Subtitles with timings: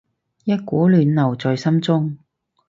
[0.45, 2.17] 一股暖流在心中